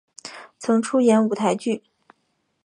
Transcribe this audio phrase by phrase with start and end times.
[0.57, 1.83] 曾演出舞台剧。